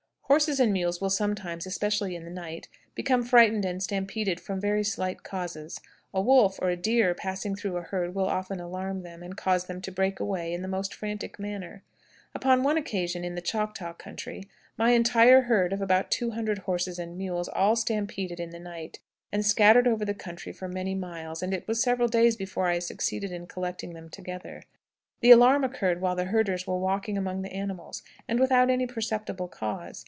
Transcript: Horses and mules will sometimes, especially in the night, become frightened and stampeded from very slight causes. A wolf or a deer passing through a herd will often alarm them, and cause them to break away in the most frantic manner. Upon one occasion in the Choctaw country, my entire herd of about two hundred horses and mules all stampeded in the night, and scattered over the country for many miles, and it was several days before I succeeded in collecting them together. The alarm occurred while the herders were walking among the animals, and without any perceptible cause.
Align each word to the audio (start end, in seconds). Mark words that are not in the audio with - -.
Horses 0.31 0.61
and 0.61 0.71
mules 0.71 1.01
will 1.01 1.09
sometimes, 1.09 1.65
especially 1.65 2.15
in 2.15 2.23
the 2.23 2.29
night, 2.31 2.69
become 2.95 3.21
frightened 3.21 3.65
and 3.65 3.83
stampeded 3.83 4.39
from 4.39 4.61
very 4.61 4.81
slight 4.81 5.23
causes. 5.23 5.81
A 6.13 6.21
wolf 6.21 6.57
or 6.61 6.69
a 6.69 6.77
deer 6.77 7.13
passing 7.13 7.53
through 7.53 7.75
a 7.75 7.81
herd 7.81 8.15
will 8.15 8.27
often 8.29 8.61
alarm 8.61 9.01
them, 9.01 9.23
and 9.23 9.35
cause 9.35 9.65
them 9.65 9.81
to 9.81 9.91
break 9.91 10.21
away 10.21 10.53
in 10.53 10.61
the 10.61 10.69
most 10.69 10.93
frantic 10.93 11.37
manner. 11.37 11.83
Upon 12.33 12.63
one 12.63 12.77
occasion 12.77 13.25
in 13.25 13.35
the 13.35 13.41
Choctaw 13.41 13.91
country, 13.91 14.47
my 14.77 14.91
entire 14.91 15.41
herd 15.43 15.73
of 15.73 15.81
about 15.81 16.09
two 16.09 16.31
hundred 16.31 16.59
horses 16.59 16.97
and 16.97 17.17
mules 17.17 17.49
all 17.49 17.75
stampeded 17.75 18.39
in 18.39 18.51
the 18.51 18.57
night, 18.59 18.99
and 19.33 19.45
scattered 19.45 19.85
over 19.85 20.05
the 20.05 20.13
country 20.13 20.53
for 20.53 20.69
many 20.69 20.95
miles, 20.95 21.43
and 21.43 21.53
it 21.53 21.67
was 21.67 21.83
several 21.83 22.07
days 22.07 22.37
before 22.37 22.67
I 22.67 22.79
succeeded 22.79 23.33
in 23.33 23.47
collecting 23.47 23.93
them 23.95 24.07
together. 24.07 24.63
The 25.19 25.31
alarm 25.31 25.65
occurred 25.65 25.99
while 25.99 26.15
the 26.15 26.23
herders 26.31 26.65
were 26.65 26.77
walking 26.79 27.17
among 27.17 27.41
the 27.41 27.51
animals, 27.51 28.01
and 28.29 28.39
without 28.39 28.69
any 28.69 28.87
perceptible 28.87 29.49
cause. 29.49 29.97